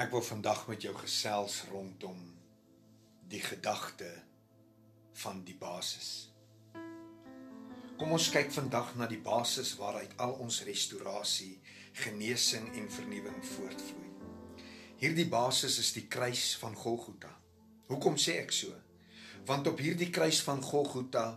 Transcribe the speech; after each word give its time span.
Ek 0.00 0.14
wil 0.14 0.22
vandag 0.24 0.62
met 0.64 0.80
jou 0.80 0.94
gesels 0.96 1.58
rondom 1.68 2.20
die 3.28 3.40
gedagte 3.44 4.08
van 5.20 5.42
die 5.44 5.56
basis. 5.60 6.30
Kom 8.00 8.14
ons 8.16 8.30
kyk 8.32 8.48
vandag 8.54 8.94
na 8.96 9.04
die 9.10 9.20
basis 9.20 9.74
waaruit 9.76 10.14
al 10.24 10.32
ons 10.40 10.62
restaurasie, 10.64 11.58
genesing 12.00 12.70
en 12.80 12.88
vernuwing 12.88 13.44
voortvloei. 13.50 14.08
Hierdie 15.02 15.28
basis 15.28 15.76
is 15.84 15.92
die 15.92 16.06
kruis 16.08 16.54
van 16.62 16.72
Golgotha. 16.80 17.34
Hoekom 17.92 18.16
sê 18.16 18.38
ek 18.40 18.56
so? 18.56 18.72
Want 19.44 19.68
op 19.68 19.84
hierdie 19.84 20.08
kruis 20.08 20.40
van 20.48 20.64
Golgotha 20.64 21.34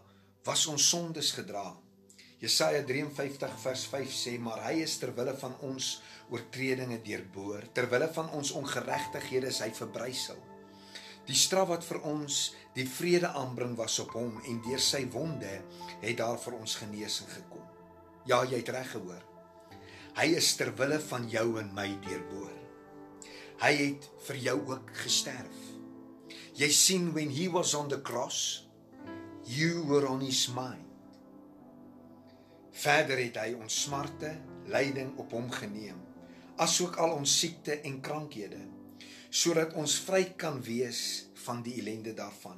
was 0.48 0.64
ons 0.72 0.88
sondes 0.88 1.36
gedra. 1.36 1.66
Jesaja 2.44 2.82
53 2.84 3.54
vers 3.64 3.86
5 3.88 4.10
sê 4.12 4.34
maar 4.36 4.66
hy 4.66 4.82
is 4.84 4.98
ter 5.00 5.14
wille 5.16 5.32
van 5.40 5.54
ons 5.64 5.94
oortredinge 6.28 6.98
deurboor, 7.06 7.70
ter 7.72 7.88
wille 7.88 8.10
van 8.18 8.34
ons 8.36 8.52
ongeregtighede 8.60 9.48
is 9.48 9.62
hy 9.64 9.70
verbrysel. 9.78 10.42
Die 11.24 11.38
straf 11.40 11.70
wat 11.72 11.88
vir 11.88 12.02
ons 12.10 12.42
die 12.76 12.84
vrede 12.98 13.32
aanbring 13.40 13.78
was 13.80 13.96
op 14.04 14.12
hom 14.20 14.42
en 14.44 14.60
deur 14.66 14.84
sy 14.84 15.06
wonde 15.16 15.54
het 16.02 16.20
daar 16.20 16.36
vir 16.44 16.60
ons 16.60 16.76
genesing 16.82 17.32
gekom. 17.32 17.64
Ja, 18.28 18.44
jy 18.44 18.60
het 18.60 18.76
reg 18.76 18.92
gehoor. 18.92 19.24
Hy 20.20 20.30
is 20.36 20.52
ter 20.60 20.76
wille 20.76 21.00
van 21.08 21.32
jou 21.32 21.48
en 21.64 21.72
my 21.72 21.90
deurboor. 22.04 22.54
Hy 23.64 23.76
het 23.86 24.14
vir 24.28 24.46
jou 24.52 24.62
ook 24.76 24.92
gesterf. 25.00 25.68
Jy 26.60 26.74
sien 26.76 27.14
when 27.16 27.32
he 27.32 27.48
was 27.48 27.72
on 27.72 27.88
the 27.88 28.04
cross, 28.04 28.68
you 29.48 29.88
were 29.88 30.04
on 30.12 30.20
his 30.20 30.50
mind. 30.52 30.93
Verder 32.74 33.20
het 33.22 33.38
hy 33.38 33.52
ons 33.54 33.76
smarte, 33.86 34.32
lyding 34.74 35.12
op 35.22 35.34
hom 35.36 35.52
geneem, 35.54 36.00
asook 36.62 36.98
al 37.02 37.14
ons 37.20 37.34
siekte 37.40 37.78
en 37.86 38.00
krankhede, 38.02 38.62
sodat 39.30 39.76
ons 39.78 40.00
vry 40.08 40.24
kan 40.38 40.58
wees 40.66 41.30
van 41.46 41.62
die 41.66 41.78
ellende 41.82 42.16
daarvan. 42.18 42.58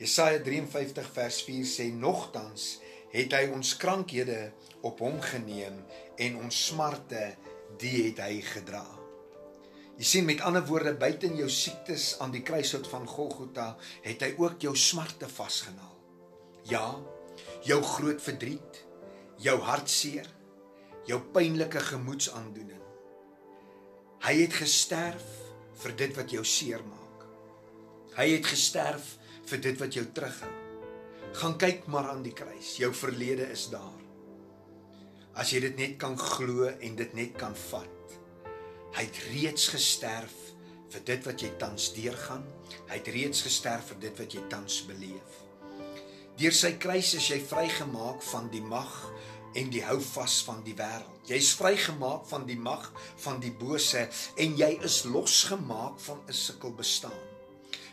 Jesaja 0.00 0.42
53 0.44 1.08
vers 1.14 1.40
4 1.46 1.68
sê 1.70 1.86
nogtans 1.94 2.76
het 3.14 3.32
hy 3.32 3.46
ons 3.54 3.76
krankhede 3.80 4.50
op 4.84 5.00
hom 5.00 5.20
geneem 5.24 5.78
en 6.20 6.38
ons 6.42 6.62
smarte 6.68 7.22
die 7.80 8.08
het 8.08 8.20
hy 8.26 8.40
gedra. 8.44 8.84
Jy 9.96 10.04
sien 10.04 10.26
met 10.28 10.42
ander 10.44 10.66
woorde 10.68 10.92
buite 11.00 11.30
in 11.30 11.38
jou 11.38 11.48
siektes 11.48 12.16
aan 12.20 12.34
die 12.34 12.42
kruishout 12.44 12.84
van 12.92 13.06
Golgotha 13.08 13.70
het 14.04 14.26
hy 14.26 14.34
ook 14.36 14.60
jou 14.66 14.74
smarte 14.76 15.30
vasgenaal. 15.32 15.94
Ja, 16.68 16.84
jou 17.64 17.80
groot 17.94 18.20
verdriet, 18.20 18.82
jou 19.42 19.56
hartseer, 19.60 20.28
jou 21.06 21.18
pynlike 21.34 21.80
gemoedsaandoening. 21.90 22.82
Hy 24.26 24.34
het 24.40 24.56
gesterf 24.58 25.26
vir 25.82 25.96
dit 26.00 26.16
wat 26.16 26.32
jou 26.32 26.44
seermaak. 26.46 27.26
Hy 28.16 28.30
het 28.32 28.48
gesterf 28.48 29.12
vir 29.46 29.60
dit 29.68 29.78
wat 29.80 29.94
jou 29.94 30.06
terughou. 30.16 30.54
Gaan 31.36 31.56
kyk 31.60 31.84
maar 31.92 32.08
aan 32.10 32.24
die 32.24 32.34
kruis. 32.34 32.76
Jou 32.80 32.92
verlede 32.96 33.50
is 33.52 33.66
daar. 33.70 34.02
As 35.36 35.52
jy 35.52 35.60
dit 35.66 35.76
net 35.76 35.96
kan 36.00 36.16
glo 36.18 36.70
en 36.70 36.96
dit 36.96 37.16
net 37.18 37.36
kan 37.36 37.54
vat. 37.68 38.16
Hy 38.96 39.04
het 39.04 39.18
reeds 39.28 39.68
gesterf 39.74 40.36
vir 40.94 41.04
dit 41.12 41.26
wat 41.28 41.42
jy 41.44 41.50
tans 41.60 41.90
deurgaan. 41.92 42.46
Hy 42.88 42.96
het 42.96 43.10
reeds 43.12 43.44
gesterf 43.44 43.92
vir 43.92 44.00
dit 44.08 44.22
wat 44.24 44.38
jy 44.38 44.46
tans 44.48 44.80
beleef. 44.88 45.45
Deur 46.36 46.52
sy 46.52 46.74
kruis 46.80 47.14
is 47.16 47.28
jy 47.32 47.38
vrygemaak 47.40 48.22
van 48.30 48.50
die 48.52 48.62
mag 48.64 48.92
en 49.56 49.70
die 49.72 49.82
houvas 49.86 50.42
van 50.44 50.60
die 50.66 50.74
wêreld. 50.76 51.22
Jy's 51.30 51.54
vrygemaak 51.56 52.26
van 52.28 52.44
die 52.46 52.58
mag 52.60 52.90
van 53.24 53.40
die 53.40 53.54
bose 53.56 54.04
en 54.36 54.58
jy 54.60 54.74
is 54.84 55.04
losgemaak 55.08 55.96
van 56.06 56.20
'n 56.28 56.32
sukkel 56.32 56.74
bestaan. 56.76 57.22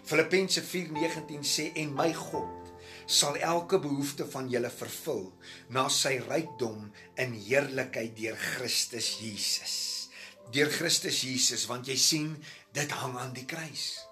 Filippense 0.04 0.62
4:19 0.62 1.44
sê 1.44 1.72
en 1.76 1.96
my 1.96 2.14
God 2.14 2.72
sal 3.06 3.36
elke 3.36 3.80
behoefte 3.80 4.28
van 4.28 4.50
julle 4.50 4.70
vervul 4.70 5.32
na 5.70 5.88
sy 5.90 6.20
rykdom 6.20 6.92
in 7.16 7.34
heerlikheid 7.34 8.16
deur 8.16 8.36
Christus 8.36 9.20
Jesus 9.20 10.04
deur 10.52 10.70
Christus 10.70 11.22
Jesus 11.24 11.66
want 11.70 11.88
jy 11.88 11.96
sien 11.98 12.34
dit 12.76 12.92
hang 12.92 13.16
aan 13.18 13.34
die 13.36 13.46
kruis. 13.48 14.04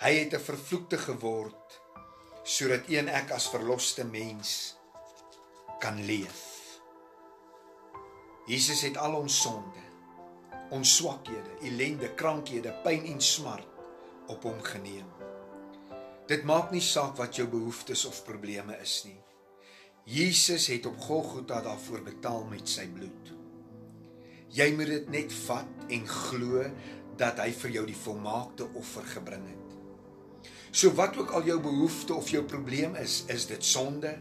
Hy 0.00 0.12
het 0.16 0.34
'n 0.34 0.40
vervloekte 0.40 0.98
geword 0.98 1.79
sodat 2.50 2.88
een 2.90 3.06
ek 3.06 3.30
as 3.36 3.46
verloste 3.52 4.02
mens 4.04 4.74
kan 5.80 6.00
leef. 6.02 6.40
Jesus 8.50 8.82
het 8.82 8.98
al 8.98 9.14
ons 9.20 9.36
sonde, 9.44 9.84
ons 10.74 10.96
swakhede, 10.98 11.60
ellende, 11.68 12.10
krankhede, 12.18 12.72
pyn 12.82 13.06
en 13.12 13.22
smart 13.22 13.68
op 14.34 14.48
hom 14.48 14.58
geneem. 14.66 15.06
Dit 16.30 16.42
maak 16.46 16.74
nie 16.74 16.82
saak 16.82 17.14
wat 17.18 17.38
jou 17.38 17.46
behoeftes 17.50 18.02
of 18.10 18.24
probleme 18.26 18.74
is 18.82 18.96
nie. 19.06 19.18
Jesus 20.10 20.66
het 20.72 20.86
op 20.90 20.98
Golgotha 21.06 21.60
daarvoor 21.62 22.02
betaal 22.06 22.44
met 22.50 22.66
sy 22.70 22.88
bloed. 22.90 23.34
Jy 24.50 24.72
moet 24.74 24.90
dit 24.96 25.10
net 25.20 25.34
vat 25.46 25.90
en 25.94 26.06
glo 26.10 26.66
dat 27.20 27.38
hy 27.44 27.52
vir 27.62 27.78
jou 27.78 27.86
die 27.86 28.00
volmaakte 28.06 28.66
offer 28.80 29.06
gebring 29.14 29.46
het. 29.52 29.69
So 30.70 30.92
wat 30.94 31.16
ook 31.18 31.30
al 31.34 31.44
jou 31.44 31.60
behoefte 31.60 32.14
of 32.14 32.30
jou 32.30 32.44
probleem 32.44 32.94
is, 32.94 33.24
is 33.28 33.46
dit 33.46 33.64
sonde? 33.64 34.18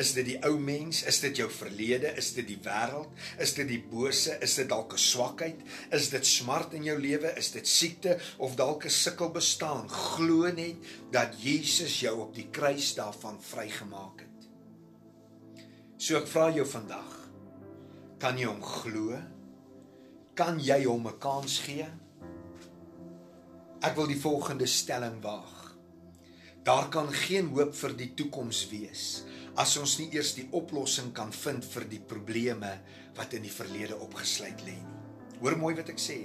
Is 0.00 0.14
dit 0.16 0.24
die 0.24 0.38
ou 0.48 0.54
mens? 0.58 1.02
Is 1.04 1.18
dit 1.20 1.36
jou 1.36 1.48
verlede? 1.52 2.14
Is 2.16 2.30
dit 2.32 2.46
die 2.48 2.58
wêreld? 2.64 3.10
Is 3.38 3.52
dit 3.58 3.68
die 3.68 3.82
bose? 3.90 4.38
Is 4.40 4.54
dit 4.56 4.68
dalk 4.68 4.94
'n 4.94 4.98
swakheid? 4.98 5.60
Is 5.90 6.08
dit 6.08 6.26
smart 6.26 6.72
in 6.72 6.84
jou 6.84 6.98
lewe? 6.98 7.34
Is 7.36 7.50
dit 7.50 7.68
siekte 7.68 8.18
of 8.38 8.56
dalk 8.56 8.84
'n 8.84 8.90
sukkel 8.90 9.30
bestaan? 9.30 9.88
Glo 9.88 10.52
net 10.52 10.76
dat 11.10 11.42
Jesus 11.42 12.00
jou 12.00 12.20
op 12.20 12.34
die 12.34 12.48
kruis 12.50 12.94
daarvan 12.94 13.36
vrygemaak 13.40 14.20
het. 14.20 14.48
So 15.96 16.16
ek 16.16 16.26
vra 16.26 16.50
jou 16.50 16.66
vandag, 16.66 17.28
kan 18.18 18.38
jy 18.38 18.46
hom 18.46 18.62
glo? 18.62 19.20
kan 20.40 20.60
jy 20.60 20.84
hom 20.84 21.06
'n 21.06 21.18
kans 21.18 21.58
gee? 21.60 21.86
Ek 23.82 23.96
wil 23.96 24.06
die 24.06 24.20
volgende 24.20 24.66
stelling 24.66 25.20
waag. 25.22 25.69
Daar 26.60 26.90
kan 26.92 27.08
geen 27.08 27.46
hoop 27.54 27.72
vir 27.72 27.94
die 27.96 28.10
toekoms 28.12 28.66
wees 28.68 29.04
as 29.60 29.78
ons 29.80 29.94
nie 29.96 30.10
eers 30.12 30.34
die 30.36 30.44
oplossing 30.56 31.08
kan 31.16 31.32
vind 31.32 31.64
vir 31.64 31.86
die 31.88 32.00
probleme 32.10 32.74
wat 33.16 33.32
in 33.36 33.46
die 33.46 33.52
verlede 33.52 33.96
opgesluit 33.96 34.60
lê 34.66 34.74
nie. 34.76 34.98
Hoor 35.40 35.56
mooi 35.56 35.72
wat 35.78 35.88
ek 35.88 36.00
sê. 36.00 36.18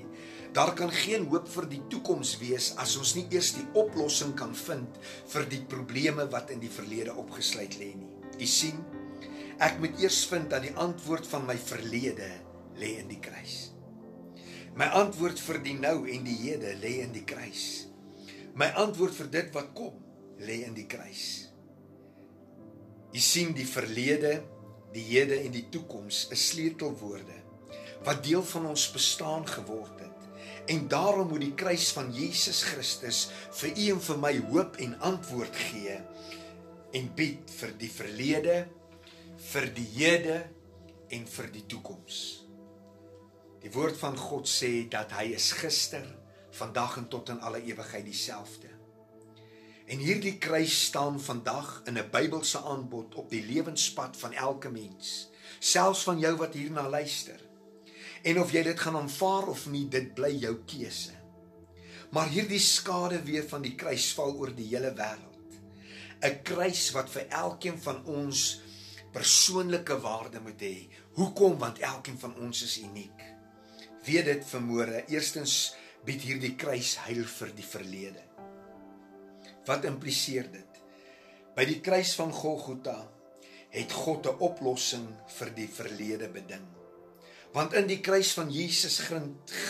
Daar 0.55 0.73
kan 0.75 0.91
geen 0.91 1.29
hoop 1.31 1.47
vir 1.53 1.69
die 1.71 1.79
toekoms 1.91 2.35
wees 2.43 2.73
as 2.83 2.97
ons 2.99 3.15
nie 3.15 3.23
eers 3.31 3.53
die 3.55 3.63
oplossing 3.79 4.35
kan 4.35 4.51
vind 4.65 4.99
vir 5.31 5.47
die 5.55 5.63
probleme 5.71 6.27
wat 6.35 6.51
in 6.51 6.59
die 6.59 6.71
verlede 6.71 7.15
opgesluit 7.15 7.79
lê 7.79 7.93
nie. 7.95 8.11
Jy 8.35 8.51
sien, 8.51 8.85
ek 9.63 9.79
moet 9.79 10.03
eers 10.03 10.19
vind 10.27 10.51
dat 10.51 10.67
die 10.67 10.75
antwoord 10.75 11.31
van 11.31 11.47
my 11.47 11.55
verlede 11.55 12.27
lê 12.75 12.97
in 12.99 13.07
die 13.07 13.23
kruis. 13.23 13.69
My 14.75 14.91
antwoord 14.99 15.39
vir 15.39 15.63
die 15.63 15.79
nou 15.79 16.01
en 16.11 16.27
die 16.27 16.41
hede 16.43 16.75
lê 16.83 16.97
in 17.07 17.15
die 17.15 17.23
kruis. 17.23 17.85
My 18.59 18.73
antwoord 18.83 19.15
vir 19.15 19.31
dit 19.31 19.55
wat 19.55 19.71
kom 19.77 20.01
lê 20.43 20.63
in 20.67 20.75
die 20.75 20.87
kruis. 20.89 21.25
Jy 23.15 23.23
sien 23.23 23.55
die 23.55 23.67
verlede, 23.67 24.41
die 24.95 25.03
hede 25.13 25.39
en 25.43 25.53
die 25.55 25.67
toekoms 25.71 26.27
is 26.35 26.49
sleutelwoorde 26.51 27.41
wat 28.05 28.21
deel 28.21 28.43
van 28.45 28.67
ons 28.69 28.83
bestaan 28.93 29.47
geword 29.49 29.99
het. 29.99 30.11
En 30.69 30.87
daarom 30.87 31.27
moet 31.27 31.41
die 31.41 31.53
kruis 31.57 31.87
van 31.93 32.11
Jesus 32.13 32.63
Christus 32.63 33.27
vir 33.59 33.71
u 33.73 33.85
en 33.95 34.01
vir 34.07 34.19
my 34.21 34.33
hoop 34.51 34.77
en 34.81 34.93
antwoord 35.09 35.57
gee 35.69 35.97
en 36.95 37.09
bied 37.17 37.49
vir 37.59 37.73
die 37.81 37.89
verlede, 37.91 38.57
vir 39.51 39.69
die 39.75 39.87
hede 39.97 40.37
en 41.13 41.25
vir 41.29 41.49
die 41.53 41.65
toekoms. 41.69 42.21
Die 43.65 43.73
woord 43.73 43.97
van 43.97 44.17
God 44.17 44.49
sê 44.49 44.85
dat 44.89 45.13
hy 45.17 45.31
is 45.35 45.51
gister, 45.57 46.05
vandag 46.55 46.99
en 47.01 47.09
tot 47.11 47.33
in 47.33 47.41
alle 47.43 47.63
ewigheid 47.65 48.05
dieselfde. 48.05 48.74
En 49.85 50.01
hierdie 50.01 50.37
kruis 50.37 50.85
staan 50.85 51.19
vandag 51.21 51.81
in 51.85 51.97
'n 51.97 52.09
Bybelse 52.11 52.61
aanbod 52.61 53.15
op 53.15 53.29
die 53.29 53.45
lewenspad 53.45 54.17
van 54.17 54.33
elke 54.33 54.69
mens, 54.69 55.29
selfs 55.59 56.03
van 56.03 56.19
jou 56.19 56.35
wat 56.37 56.53
hierna 56.53 56.89
luister. 56.89 57.39
En 58.23 58.39
of 58.41 58.51
jy 58.51 58.63
dit 58.63 58.79
gaan 58.79 58.95
aanvaar 58.95 59.47
of 59.47 59.67
nie, 59.67 59.87
dit 59.87 60.13
bly 60.13 60.31
jou 60.39 60.55
keuse. 60.65 61.13
Maar 62.11 62.29
hierdie 62.29 62.59
skade 62.59 63.23
weer 63.23 63.43
van 63.43 63.61
die 63.61 63.75
kruis 63.75 64.13
val 64.13 64.33
oor 64.35 64.55
die 64.55 64.67
hele 64.75 64.93
wêreld. 64.93 65.51
'n 66.21 66.41
Kruis 66.43 66.91
wat 66.91 67.09
vir 67.09 67.27
elkeen 67.29 67.81
van 67.81 68.05
ons 68.05 68.61
persoonlike 69.11 69.99
waarde 69.99 70.39
moet 70.39 70.61
hê. 70.61 70.89
Hoekom? 71.13 71.57
Want 71.57 71.79
elkeen 71.79 72.19
van 72.19 72.35
ons 72.35 72.63
is 72.63 72.77
uniek 72.77 73.35
weet 74.05 74.25
dit 74.25 74.45
vermoere. 74.45 75.03
Eerstens 75.09 75.73
bied 76.05 76.21
hierdie 76.21 76.53
kruis 76.59 76.95
heil 77.07 77.25
vir 77.25 77.53
die 77.57 77.65
verlede. 77.65 78.21
Wat 79.65 79.85
impliseer 79.89 80.47
dit? 80.51 80.81
By 81.55 81.65
die 81.65 81.79
kruis 81.81 82.13
van 82.19 82.33
Golgotha 82.35 82.97
het 83.75 83.91
God 83.91 84.27
'n 84.27 84.39
oplossing 84.39 85.07
vir 85.37 85.49
die 85.55 85.67
verlede 85.67 86.29
beding. 86.29 86.65
Want 87.53 87.73
in 87.73 87.87
die 87.87 88.01
kruis 88.01 88.33
van 88.33 88.51
Jesus 88.51 88.99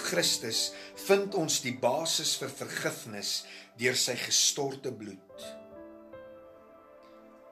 Christus 0.10 0.72
vind 0.96 1.36
ons 1.36 1.62
die 1.62 1.78
basis 1.78 2.36
vir 2.36 2.50
vergifnis 2.50 3.46
deur 3.78 3.96
sy 3.96 4.16
gestorte 4.16 4.92
bloed. 4.92 5.46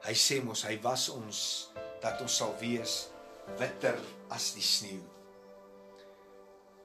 Hy 0.04 0.14
sê 0.14 0.42
mos 0.44 0.64
hy 0.64 0.78
was 0.82 1.08
ons 1.08 1.68
dat 2.02 2.20
ons 2.20 2.36
sal 2.36 2.54
wees 2.60 3.08
witter 3.58 3.98
as 4.28 4.52
die 4.54 4.64
sneeu. 4.64 5.04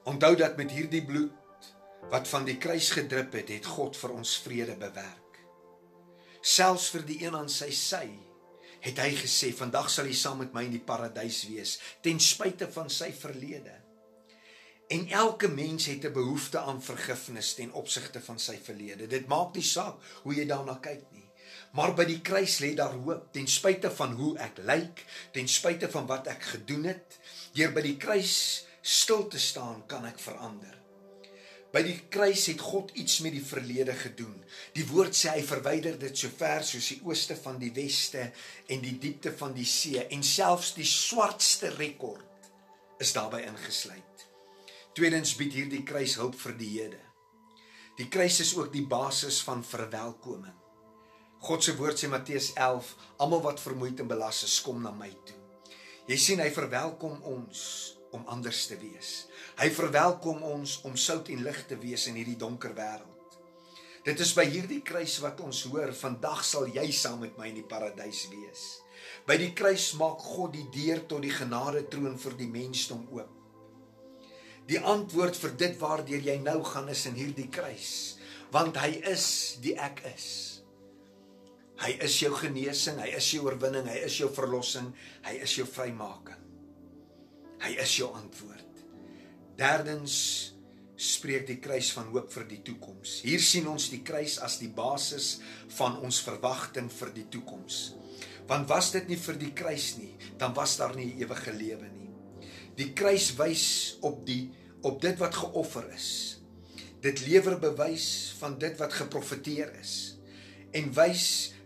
Onthou 0.04 0.36
dat 0.36 0.56
met 0.56 0.70
hierdie 0.70 1.04
bloed 1.04 1.32
wat 2.10 2.28
van 2.28 2.44
die 2.44 2.56
kruis 2.58 2.90
gedrup 2.90 3.34
het, 3.36 3.48
het 3.48 3.66
God 3.66 3.96
vir 3.96 4.14
ons 4.16 4.38
vrede 4.38 4.76
bewerk. 4.76 5.19
Selfs 6.40 6.88
vir 6.94 7.04
die 7.04 7.20
een 7.24 7.36
aan 7.36 7.48
sy 7.48 7.70
sy 7.70 8.06
het 8.80 8.98
hy 8.98 9.10
gesê, 9.12 9.52
"Vandag 9.52 9.90
sal 9.90 10.06
jy 10.06 10.14
saam 10.14 10.38
met 10.38 10.54
my 10.54 10.64
in 10.64 10.72
die 10.72 10.80
paradys 10.80 11.44
wees, 11.44 11.78
ten 12.02 12.20
spyte 12.20 12.72
van 12.72 12.90
sy 12.90 13.12
verlede." 13.12 13.76
En 14.88 15.08
elke 15.08 15.48
mens 15.48 15.86
het 15.86 16.04
'n 16.04 16.12
behoefte 16.12 16.58
aan 16.58 16.82
vergifnis 16.82 17.54
ten 17.54 17.72
opsigte 17.72 18.20
van 18.20 18.38
sy 18.38 18.58
verlede. 18.62 19.06
Dit 19.06 19.26
maak 19.26 19.54
nie 19.54 19.62
saak 19.62 19.96
hoe 20.22 20.34
jy 20.34 20.46
daarna 20.46 20.78
kyk 20.80 21.04
nie. 21.12 21.30
Maar 21.72 21.94
by 21.94 22.04
die 22.04 22.20
kruis 22.20 22.58
lê 22.58 22.74
daar 22.74 22.92
hoop 22.92 23.32
ten 23.32 23.46
spyte 23.46 23.90
van 23.90 24.12
hoe 24.12 24.38
ek 24.38 24.58
lyk, 24.58 25.04
ten 25.32 25.48
spyte 25.48 25.90
van 25.90 26.06
wat 26.06 26.26
ek 26.26 26.42
gedoen 26.42 26.84
het. 26.84 27.18
Deur 27.52 27.72
by 27.72 27.80
die 27.80 27.96
kruis 27.96 28.66
stil 28.80 29.28
te 29.28 29.38
staan, 29.38 29.86
kan 29.86 30.04
ek 30.04 30.18
verander. 30.18 30.79
By 31.70 31.84
die 31.86 31.96
kruis 32.10 32.48
het 32.50 32.62
God 32.66 32.90
iets 32.98 33.20
met 33.22 33.34
die 33.36 33.44
verlede 33.46 33.94
gedoen. 33.94 34.34
Die 34.74 34.86
woord 34.88 35.14
sê 35.14 35.36
hy 35.36 35.42
verwyder 35.46 35.98
dit 36.00 36.16
so 36.18 36.32
ver 36.34 36.64
soos 36.66 36.88
die 36.90 36.98
ooste 37.06 37.36
van 37.38 37.60
die 37.62 37.70
weste 37.76 38.24
en 38.66 38.82
die 38.82 38.96
diepte 38.98 39.30
van 39.38 39.54
die 39.54 39.68
see 39.68 40.02
en 40.02 40.24
selfs 40.26 40.72
die 40.74 40.88
swartste 40.88 41.70
rekord 41.76 42.48
is 43.00 43.14
daarbey 43.14 43.44
ingesluit. 43.46 44.26
Tweedens 44.98 45.36
bied 45.38 45.54
hierdie 45.54 45.84
kruis 45.86 46.16
hulp 46.18 46.34
vir 46.42 46.58
die 46.58 46.72
Jode. 46.74 47.04
Die 48.00 48.08
kruis 48.10 48.40
is 48.42 48.50
ook 48.56 48.72
die 48.74 48.86
basis 48.90 49.38
van 49.46 49.62
verwelkoming. 49.62 50.56
God 51.40 51.64
se 51.64 51.76
woord 51.78 52.00
sê 52.00 52.10
Matteus 52.10 52.50
11, 52.58 52.90
almal 53.22 53.44
wat 53.46 53.62
vermoeid 53.62 54.02
en 54.02 54.10
belas 54.10 54.42
is, 54.44 54.58
kom 54.64 54.82
na 54.82 54.90
my 54.92 55.08
toe. 55.28 55.38
Jy 56.10 56.18
sien 56.18 56.42
hy 56.42 56.50
verwelkom 56.52 57.20
ons 57.30 57.62
om 58.16 58.26
anders 58.30 58.66
te 58.70 58.76
wees. 58.80 59.26
Hy 59.60 59.70
verwelkom 59.74 60.42
ons 60.46 60.80
om 60.88 60.96
sout 60.98 61.30
en 61.32 61.42
lig 61.46 61.64
te 61.68 61.78
wees 61.80 62.06
in 62.10 62.18
hierdie 62.18 62.38
donker 62.40 62.74
wêreld. 62.76 63.38
Dit 64.04 64.20
is 64.24 64.32
by 64.32 64.46
hierdie 64.48 64.80
kruis 64.86 65.18
wat 65.20 65.42
ons 65.44 65.66
hoor, 65.68 65.92
vandag 65.92 66.40
sal 66.46 66.70
jy 66.72 66.86
saam 66.96 67.20
met 67.20 67.36
my 67.36 67.50
in 67.50 67.58
die 67.60 67.66
paradys 67.68 68.24
wees. 68.32 68.62
By 69.28 69.36
die 69.40 69.52
kruis 69.56 69.90
maak 70.00 70.22
God 70.24 70.54
die 70.56 70.66
deur 70.72 71.02
tot 71.08 71.24
die 71.24 71.34
genade 71.34 71.84
troon 71.92 72.16
vir 72.20 72.38
die 72.38 72.48
mensdom 72.48 73.04
oop. 73.12 73.36
Die 74.70 74.80
antwoord 74.80 75.36
vir 75.36 75.56
dit 75.58 75.76
waardeur 75.80 76.24
jy 76.24 76.38
nou 76.40 76.60
gaan 76.64 76.88
is 76.92 77.04
in 77.10 77.18
hierdie 77.18 77.48
kruis, 77.52 78.16
want 78.54 78.78
hy 78.80 79.00
is 79.10 79.26
die 79.62 79.74
ek 79.76 80.04
is. 80.14 80.28
Hy 81.80 81.94
is 82.04 82.18
jou 82.20 82.30
genesing, 82.36 83.00
hy 83.00 83.14
is 83.16 83.30
jou 83.34 83.46
oorwinning, 83.46 83.88
hy 83.88 84.02
is 84.04 84.18
jou 84.20 84.28
verlossing, 84.32 84.92
hy 85.24 85.38
is 85.44 85.56
jou 85.56 85.66
vrymaking. 85.68 86.49
Hy 87.60 87.76
is 87.82 87.96
jou 87.98 88.08
antwoord. 88.16 88.84
Derdens 89.60 90.16
spreek 91.00 91.46
die 91.48 91.58
kruis 91.60 91.90
van 91.96 92.10
hoop 92.12 92.32
vir 92.32 92.46
die 92.48 92.60
toekoms. 92.64 93.20
Hier 93.24 93.40
sien 93.44 93.68
ons 93.68 93.88
die 93.92 94.02
kruis 94.04 94.38
as 94.44 94.58
die 94.60 94.70
basis 94.72 95.38
van 95.76 95.98
ons 96.04 96.20
verwagting 96.24 96.90
vir 96.92 97.12
die 97.16 97.26
toekoms. 97.32 97.80
Want 98.48 98.68
was 98.68 98.90
dit 98.92 99.08
nie 99.08 99.18
vir 99.20 99.38
die 99.40 99.52
kruis 99.56 99.94
nie, 100.00 100.12
dan 100.40 100.52
was 100.56 100.76
daar 100.80 100.96
nie 100.96 101.12
ewige 101.20 101.54
lewe 101.56 101.88
nie. 101.92 102.10
Die 102.76 102.90
kruis 102.96 103.30
wys 103.38 103.66
op 104.06 104.24
die 104.28 104.50
op 104.84 105.00
dit 105.02 105.16
wat 105.20 105.36
geoffer 105.36 105.84
is. 105.92 106.08
Dit 107.04 107.20
lewer 107.26 107.58
bewys 107.60 108.32
van 108.40 108.56
dit 108.60 108.76
wat 108.80 108.96
geprofeteer 108.96 109.72
is 109.80 109.94
en 110.76 110.92
wys 110.94 111.24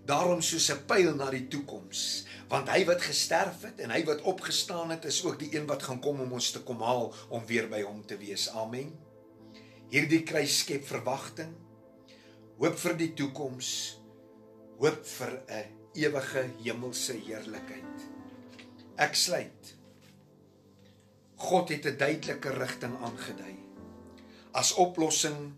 daarom 0.08 0.40
soos 0.42 0.70
'n 0.70 0.84
pyl 0.86 1.14
na 1.14 1.30
die 1.30 1.46
toekoms 1.48 2.24
want 2.48 2.68
hy 2.72 2.82
wat 2.88 3.02
gesterf 3.04 3.64
het 3.64 3.80
en 3.84 3.92
hy 3.94 4.02
wat 4.08 4.24
opgestaan 4.28 4.92
het 4.92 5.06
is 5.08 5.22
ook 5.24 5.38
die 5.40 5.50
een 5.56 5.66
wat 5.68 5.84
gaan 5.86 6.00
kom 6.02 6.20
om 6.20 6.34
ons 6.36 6.50
te 6.54 6.62
kom 6.66 6.82
haal 6.84 7.12
om 7.28 7.46
weer 7.48 7.68
by 7.70 7.82
hom 7.82 8.02
te 8.06 8.18
wees. 8.20 8.48
Amen. 8.52 8.92
Hierdie 9.92 10.22
kruis 10.26 10.58
skep 10.64 10.84
verwagting, 10.88 11.52
hoop 12.58 12.76
vir 12.80 12.96
die 12.98 13.12
toekoms, 13.16 13.70
hoop 14.80 15.06
vir 15.06 15.32
'n 15.48 15.64
ewige 15.94 16.44
hemelse 16.64 17.12
heerlikheid. 17.12 18.08
Ek 18.96 19.14
sluit. 19.14 19.74
God 21.36 21.68
het 21.68 21.86
'n 21.86 21.96
duidelike 21.96 22.50
rigting 22.50 22.96
aangedui. 22.98 23.56
As 24.52 24.74
oplossing 24.74 25.54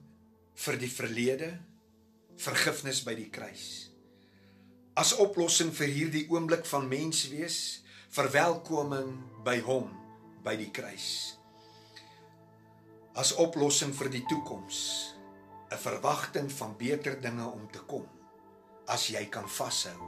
vir 0.55 0.77
die 0.79 0.91
verlede, 0.91 1.59
vergifnis 2.37 3.03
by 3.05 3.15
die 3.15 3.31
kruis 3.31 3.96
as 4.97 5.13
oplossing 5.21 5.75
vir 5.77 5.91
hierdie 5.93 6.25
oomblik 6.33 6.65
van 6.71 6.87
menswees, 6.89 7.83
verwelkoming 8.17 9.13
by 9.45 9.59
hom 9.67 9.91
by 10.45 10.55
die 10.57 10.71
kruis. 10.73 11.37
As 13.17 13.35
oplossing 13.41 13.93
vir 13.97 14.09
die 14.13 14.25
toekoms, 14.29 14.79
'n 15.69 15.79
verwagting 15.83 16.49
van 16.53 16.77
beter 16.79 17.21
dinge 17.21 17.45
om 17.45 17.69
te 17.73 17.81
kom 17.91 18.07
as 18.89 19.09
jy 19.11 19.27
kan 19.27 19.49
vashou 19.49 19.99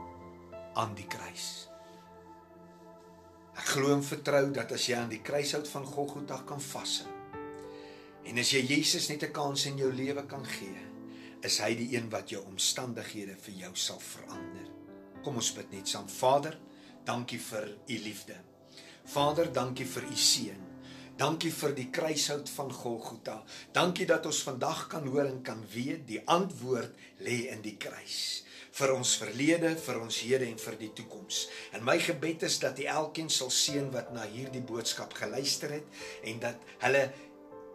aan 0.75 0.95
die 0.95 1.07
kruis. 1.07 1.67
Ek 3.57 3.65
glo 3.75 3.93
en 3.93 4.03
vertrou 4.03 4.51
dat 4.51 4.71
as 4.71 4.87
jy 4.87 4.95
aan 4.95 5.09
die 5.09 5.21
kruis 5.21 5.51
hout 5.51 5.67
van 5.67 5.85
Golgotha 5.85 6.43
kan 6.47 6.61
vashou 6.61 7.11
en 8.23 8.37
as 8.37 8.51
jy 8.53 8.61
Jesus 8.61 9.09
net 9.09 9.23
'n 9.23 9.31
kans 9.33 9.65
in 9.65 9.77
jou 9.77 9.91
lewe 9.91 10.25
kan 10.25 10.45
gee, 10.45 10.81
is 11.41 11.59
hy 11.59 11.75
die 11.75 11.95
een 11.95 12.09
wat 12.09 12.29
jou 12.29 12.43
omstandighede 12.45 13.35
vir 13.35 13.53
jou 13.53 13.75
sal 13.75 13.99
verander. 13.99 14.78
Kom 15.23 15.39
ons 15.39 15.51
bid 15.55 15.71
net 15.75 15.91
saam. 15.91 16.07
Vader, 16.07 16.55
dankie 17.05 17.39
vir 17.43 17.69
u 17.87 17.99
liefde. 18.05 18.37
Vader, 19.09 19.51
dankie 19.53 19.87
vir 19.89 20.05
u 20.07 20.15
seën. 20.15 20.67
Dankie 21.19 21.51
vir 21.51 21.73
die 21.75 21.89
kruishout 21.91 22.49
van 22.55 22.69
Golgotha. 22.71 23.41
Dankie 23.75 24.07
dat 24.07 24.25
ons 24.29 24.43
vandag 24.47 24.85
kan 24.87 25.07
hoor 25.07 25.27
en 25.27 25.41
kan 25.43 25.65
weet 25.73 26.05
die 26.07 26.21
antwoord 26.23 26.95
lê 27.25 27.49
in 27.51 27.65
die 27.65 27.75
kruis 27.75 28.45
vir 28.79 28.93
ons 28.93 29.15
verlede, 29.19 29.73
vir 29.81 29.97
ons 29.99 30.19
hede 30.23 30.47
en 30.47 30.59
vir 30.61 30.77
die 30.79 30.91
toekoms. 30.95 31.41
En 31.75 31.83
my 31.85 31.97
gebed 32.03 32.45
is 32.47 32.59
dat 32.63 32.79
U 32.79 32.85
elkeen 32.93 33.31
sal 33.33 33.51
seën 33.53 33.89
wat 33.95 34.13
na 34.15 34.27
hierdie 34.29 34.63
boodskap 34.63 35.15
geluister 35.17 35.73
het 35.79 36.03
en 36.29 36.39
dat 36.43 36.69
hulle 36.85 37.03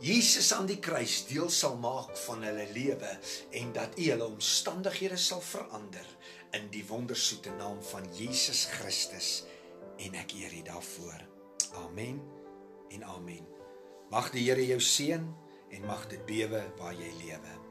Jesus 0.03 0.53
aan 0.53 0.67
die 0.67 0.81
kruis 0.83 1.23
deel 1.29 1.51
sal 1.51 1.77
maak 1.81 2.17
van 2.27 2.43
hulle 2.43 2.67
lewe 2.75 3.13
en 3.61 3.73
dat 3.77 3.99
U 3.99 4.09
hulle 4.11 4.27
omstandighede 4.27 5.19
sal 5.21 5.43
verander 5.45 6.07
in 6.57 6.67
die 6.75 6.85
wondersoete 6.89 7.55
naam 7.59 7.83
van 7.93 8.09
Jesus 8.17 8.65
Christus 8.75 9.45
en 10.03 10.17
ek 10.19 10.35
eer 10.39 10.55
U 10.59 10.63
daarvoor. 10.67 11.27
Amen 11.87 12.21
en 12.95 13.05
amen. 13.05 13.47
Mag 14.11 14.31
die 14.35 14.47
Here 14.49 14.67
jou 14.67 14.81
seën 14.83 15.29
en 15.75 15.87
mag 15.87 16.09
dit 16.11 16.27
bewe 16.27 16.63
waar 16.79 16.95
jy 16.95 17.13
lewe. 17.25 17.64